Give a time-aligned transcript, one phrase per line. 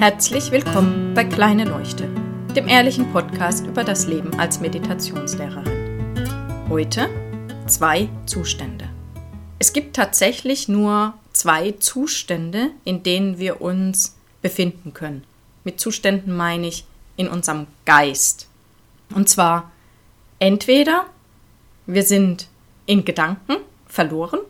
[0.00, 2.08] Herzlich willkommen bei Kleine Leuchte,
[2.56, 6.64] dem ehrlichen Podcast über das Leben als Meditationslehrerin.
[6.70, 7.10] Heute
[7.66, 8.88] zwei Zustände.
[9.58, 15.22] Es gibt tatsächlich nur zwei Zustände, in denen wir uns befinden können.
[15.64, 16.86] Mit Zuständen meine ich
[17.18, 18.48] in unserem Geist.
[19.14, 19.70] Und zwar
[20.38, 21.08] entweder
[21.84, 22.48] wir sind
[22.86, 24.40] in Gedanken verloren,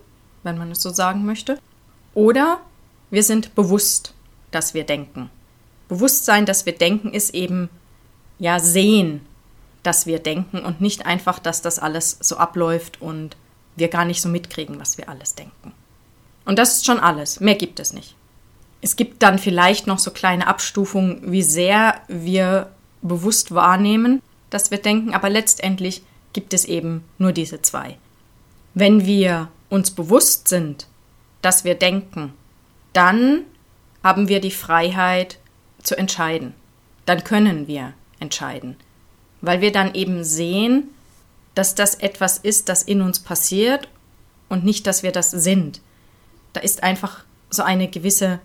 [0.44, 1.58] wenn man es so sagen möchte,
[2.14, 2.60] oder
[3.10, 4.14] wir sind bewusst,
[4.52, 5.28] dass wir denken.
[5.90, 7.68] Bewusstsein, dass wir denken, ist eben
[8.38, 9.20] ja sehen,
[9.82, 13.36] dass wir denken und nicht einfach, dass das alles so abläuft und
[13.74, 15.72] wir gar nicht so mitkriegen, was wir alles denken.
[16.44, 17.40] Und das ist schon alles.
[17.40, 18.14] Mehr gibt es nicht.
[18.80, 22.70] Es gibt dann vielleicht noch so kleine Abstufungen, wie sehr wir
[23.02, 26.02] bewusst wahrnehmen, dass wir denken, aber letztendlich
[26.32, 27.98] gibt es eben nur diese zwei.
[28.74, 30.86] Wenn wir uns bewusst sind,
[31.42, 32.32] dass wir denken,
[32.92, 33.42] dann
[34.04, 35.38] haben wir die Freiheit,
[35.82, 36.54] zu entscheiden.
[37.06, 38.76] Dann können wir entscheiden.
[39.40, 40.90] Weil wir dann eben sehen,
[41.54, 43.88] dass das etwas ist, das in uns passiert
[44.48, 45.80] und nicht, dass wir das sind.
[46.52, 48.40] Da ist einfach so eine gewisse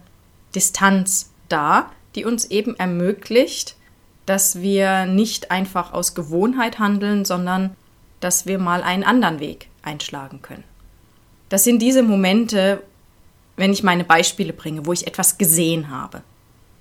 [0.54, 3.76] Distanz da, die uns eben ermöglicht,
[4.26, 7.76] dass wir nicht einfach aus Gewohnheit handeln, sondern
[8.20, 10.64] dass wir mal einen anderen Weg einschlagen können.
[11.50, 12.82] Das sind diese Momente,
[13.56, 16.24] wenn ich meine Beispiele bringe, wo ich etwas gesehen habe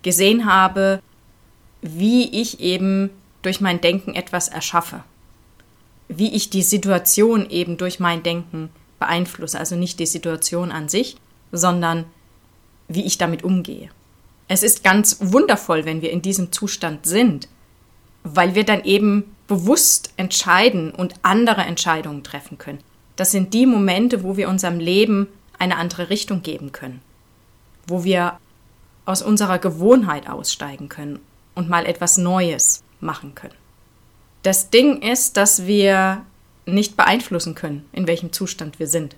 [0.04, 1.00] gesehen habe,
[1.82, 3.10] wie ich eben
[3.42, 5.02] durch mein Denken etwas erschaffe.
[6.08, 9.58] Wie ich die Situation eben durch mein Denken beeinflusse.
[9.58, 11.16] Also nicht die Situation an sich,
[11.50, 12.04] sondern
[12.86, 13.90] wie ich damit umgehe.
[14.46, 17.48] Es ist ganz wundervoll, wenn wir in diesem Zustand sind,
[18.22, 22.80] weil wir dann eben bewusst entscheiden und andere Entscheidungen treffen können.
[23.16, 27.00] Das sind die Momente, wo wir unserem Leben eine andere Richtung geben können,
[27.86, 28.38] wo wir
[29.04, 31.20] aus unserer Gewohnheit aussteigen können
[31.54, 33.54] und mal etwas Neues machen können.
[34.42, 36.22] Das Ding ist, dass wir
[36.66, 39.16] nicht beeinflussen können, in welchem Zustand wir sind.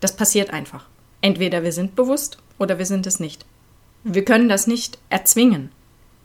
[0.00, 0.86] Das passiert einfach.
[1.20, 3.44] Entweder wir sind bewusst oder wir sind es nicht.
[4.04, 5.70] Wir können das nicht erzwingen.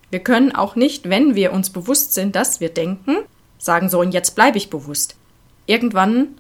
[0.10, 3.18] Wir können auch nicht, wenn wir uns bewusst sind, dass wir denken,
[3.58, 5.16] sagen so, und jetzt bleibe ich bewusst.
[5.66, 6.36] Irgendwann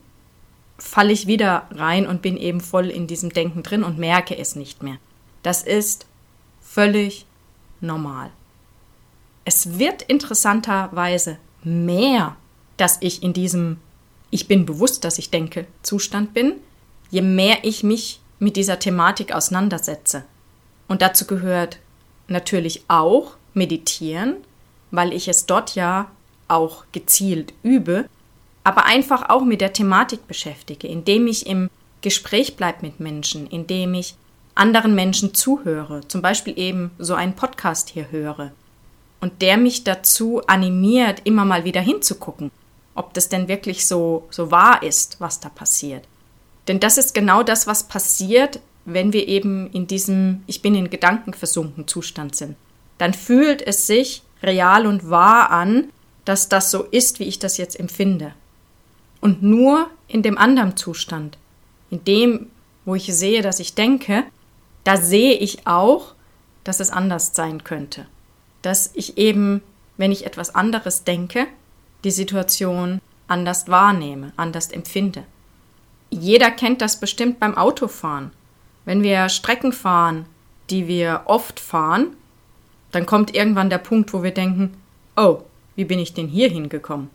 [0.77, 4.55] falle ich wieder rein und bin eben voll in diesem Denken drin und merke es
[4.55, 4.97] nicht mehr.
[5.43, 6.05] Das ist
[6.75, 7.25] völlig
[7.79, 8.31] normal.
[9.45, 12.35] Es wird interessanterweise mehr,
[12.75, 13.77] dass ich in diesem
[14.29, 16.55] Ich bin bewusst, dass ich denke Zustand bin,
[17.11, 20.25] je mehr ich mich mit dieser Thematik auseinandersetze.
[20.89, 21.79] Und dazu gehört
[22.27, 24.35] natürlich auch meditieren,
[24.91, 26.11] weil ich es dort ja
[26.49, 28.09] auch gezielt übe,
[28.65, 31.69] aber einfach auch mit der Thematik beschäftige, indem ich im
[32.01, 34.15] Gespräch bleibe mit Menschen, indem ich
[34.55, 38.51] anderen Menschen zuhöre, zum Beispiel eben so einen Podcast hier höre
[39.19, 42.51] und der mich dazu animiert, immer mal wieder hinzugucken,
[42.95, 46.07] ob das denn wirklich so, so wahr ist, was da passiert.
[46.67, 50.89] Denn das ist genau das, was passiert, wenn wir eben in diesem Ich bin in
[50.89, 52.55] Gedanken versunken Zustand sind.
[52.97, 55.89] Dann fühlt es sich real und wahr an,
[56.23, 58.33] dass das so ist, wie ich das jetzt empfinde.
[59.21, 61.37] Und nur in dem anderen Zustand,
[61.89, 62.47] in dem,
[62.85, 64.23] wo ich sehe, dass ich denke,
[64.85, 66.13] da sehe ich auch,
[66.63, 68.05] dass es anders sein könnte.
[68.61, 69.61] Dass ich eben,
[69.97, 71.47] wenn ich etwas anderes denke,
[72.03, 75.23] die Situation anders wahrnehme, anders empfinde.
[76.11, 78.31] Jeder kennt das bestimmt beim Autofahren.
[78.85, 80.27] Wenn wir Strecken fahren,
[80.69, 82.15] die wir oft fahren,
[82.91, 84.77] dann kommt irgendwann der Punkt, wo wir denken,
[85.17, 85.41] oh,
[85.75, 87.09] wie bin ich denn hier hingekommen?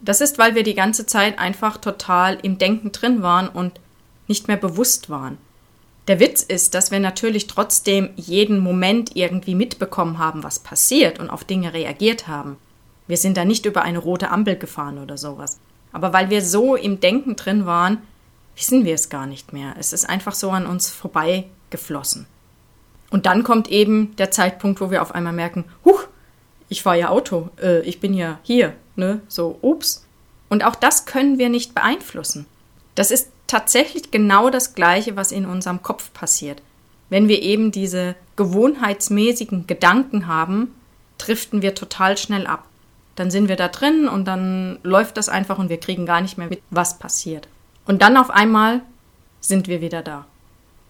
[0.00, 3.80] Das ist, weil wir die ganze Zeit einfach total im Denken drin waren und
[4.28, 5.38] nicht mehr bewusst waren.
[6.08, 11.30] Der Witz ist, dass wir natürlich trotzdem jeden Moment irgendwie mitbekommen haben, was passiert und
[11.30, 12.58] auf Dinge reagiert haben.
[13.08, 15.58] Wir sind da nicht über eine rote Ampel gefahren oder sowas.
[15.92, 17.98] Aber weil wir so im Denken drin waren,
[18.54, 19.74] wissen wir es gar nicht mehr.
[19.78, 22.26] Es ist einfach so an uns vorbeigeflossen.
[23.10, 26.06] Und dann kommt eben der Zeitpunkt, wo wir auf einmal merken, huch,
[26.68, 29.20] ich fahre ja Auto, äh, ich bin ja hier, ne?
[29.28, 30.04] So, ups.
[30.48, 32.46] Und auch das können wir nicht beeinflussen.
[32.94, 36.62] Das ist tatsächlich genau das Gleiche, was in unserem Kopf passiert.
[37.08, 40.74] Wenn wir eben diese gewohnheitsmäßigen Gedanken haben,
[41.18, 42.64] driften wir total schnell ab.
[43.14, 46.36] Dann sind wir da drin und dann läuft das einfach und wir kriegen gar nicht
[46.36, 47.48] mehr mit, was passiert.
[47.86, 48.82] Und dann auf einmal
[49.40, 50.26] sind wir wieder da.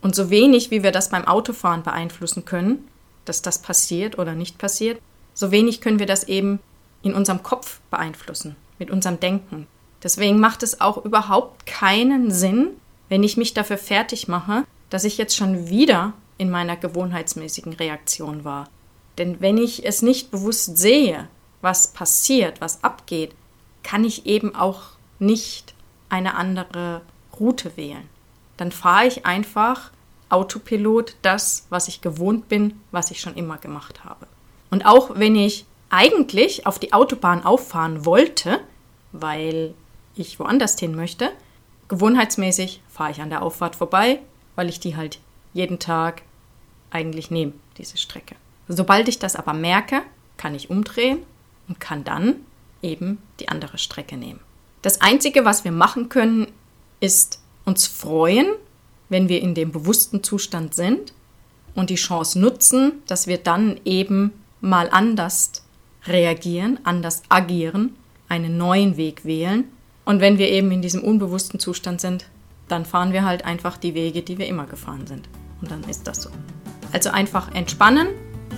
[0.00, 2.88] Und so wenig, wie wir das beim Autofahren beeinflussen können,
[3.24, 5.00] dass das passiert oder nicht passiert,
[5.34, 6.60] so wenig können wir das eben
[7.02, 9.66] in unserem Kopf beeinflussen, mit unserem Denken.
[10.06, 12.68] Deswegen macht es auch überhaupt keinen Sinn,
[13.08, 18.44] wenn ich mich dafür fertig mache, dass ich jetzt schon wieder in meiner gewohnheitsmäßigen Reaktion
[18.44, 18.68] war.
[19.18, 21.26] Denn wenn ich es nicht bewusst sehe,
[21.60, 23.34] was passiert, was abgeht,
[23.82, 24.82] kann ich eben auch
[25.18, 25.74] nicht
[26.08, 27.00] eine andere
[27.40, 28.08] Route wählen.
[28.58, 29.90] Dann fahre ich einfach
[30.28, 34.28] Autopilot das, was ich gewohnt bin, was ich schon immer gemacht habe.
[34.70, 38.60] Und auch wenn ich eigentlich auf die Autobahn auffahren wollte,
[39.10, 39.74] weil
[40.16, 41.30] ich woanders hin möchte,
[41.88, 44.20] gewohnheitsmäßig fahre ich an der Auffahrt vorbei,
[44.54, 45.20] weil ich die halt
[45.52, 46.22] jeden Tag
[46.90, 48.36] eigentlich nehme, diese Strecke.
[48.68, 50.02] Sobald ich das aber merke,
[50.36, 51.18] kann ich umdrehen
[51.68, 52.36] und kann dann
[52.82, 54.40] eben die andere Strecke nehmen.
[54.82, 56.48] Das Einzige, was wir machen können,
[57.00, 58.46] ist uns freuen,
[59.08, 61.12] wenn wir in dem bewussten Zustand sind
[61.74, 65.62] und die Chance nutzen, dass wir dann eben mal anders
[66.06, 67.96] reagieren, anders agieren,
[68.28, 69.64] einen neuen Weg wählen.
[70.06, 72.24] Und wenn wir eben in diesem unbewussten Zustand sind,
[72.68, 75.28] dann fahren wir halt einfach die Wege, die wir immer gefahren sind.
[75.60, 76.30] Und dann ist das so.
[76.92, 78.08] Also einfach entspannen,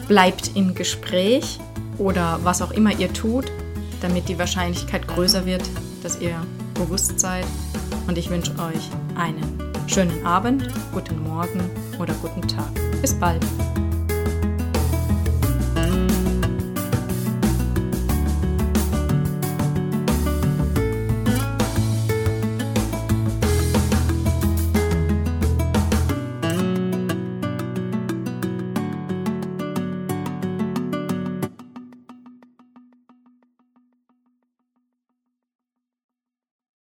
[0.06, 1.59] bleibt im Gespräch
[1.97, 3.50] oder was auch immer ihr tut,
[4.03, 5.62] damit die Wahrscheinlichkeit größer wird,
[6.03, 6.37] dass ihr
[6.75, 7.47] bewusst seid.
[8.06, 12.71] Und ich wünsche euch einen schönen Abend, guten Morgen oder guten Tag.
[13.01, 13.44] Bis bald.